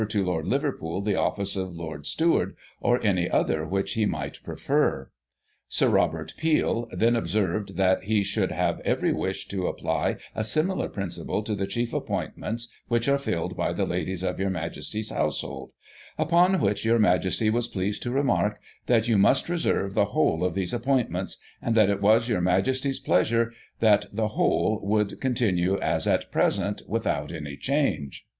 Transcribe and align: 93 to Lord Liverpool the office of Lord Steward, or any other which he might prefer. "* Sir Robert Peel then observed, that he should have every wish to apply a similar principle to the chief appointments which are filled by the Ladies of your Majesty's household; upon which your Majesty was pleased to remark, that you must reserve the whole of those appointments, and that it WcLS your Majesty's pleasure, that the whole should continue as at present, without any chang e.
93 0.01 0.19
to 0.19 0.25
Lord 0.25 0.47
Liverpool 0.47 1.01
the 1.01 1.15
office 1.15 1.55
of 1.55 1.75
Lord 1.77 2.07
Steward, 2.07 2.55
or 2.79 2.99
any 3.03 3.29
other 3.29 3.67
which 3.67 3.93
he 3.93 4.07
might 4.07 4.41
prefer. 4.43 5.11
"* 5.53 5.59
Sir 5.69 5.89
Robert 5.89 6.33
Peel 6.37 6.89
then 6.91 7.15
observed, 7.15 7.75
that 7.77 8.05
he 8.05 8.23
should 8.23 8.51
have 8.51 8.79
every 8.79 9.13
wish 9.13 9.47
to 9.49 9.67
apply 9.67 10.15
a 10.33 10.43
similar 10.43 10.89
principle 10.89 11.43
to 11.43 11.53
the 11.53 11.67
chief 11.67 11.93
appointments 11.93 12.67
which 12.87 13.07
are 13.07 13.19
filled 13.19 13.55
by 13.55 13.71
the 13.73 13.85
Ladies 13.85 14.23
of 14.23 14.39
your 14.39 14.49
Majesty's 14.49 15.11
household; 15.11 15.69
upon 16.17 16.59
which 16.59 16.83
your 16.83 16.97
Majesty 16.97 17.51
was 17.51 17.67
pleased 17.67 18.01
to 18.01 18.09
remark, 18.09 18.59
that 18.87 19.07
you 19.07 19.19
must 19.19 19.49
reserve 19.49 19.93
the 19.93 20.05
whole 20.05 20.43
of 20.43 20.55
those 20.55 20.73
appointments, 20.73 21.37
and 21.61 21.75
that 21.75 21.91
it 21.91 22.01
WcLS 22.01 22.27
your 22.27 22.41
Majesty's 22.41 22.99
pleasure, 22.99 23.53
that 23.81 24.07
the 24.11 24.29
whole 24.29 24.81
should 25.05 25.21
continue 25.21 25.77
as 25.79 26.07
at 26.07 26.31
present, 26.31 26.81
without 26.87 27.31
any 27.31 27.55
chang 27.55 28.09
e. 28.11 28.17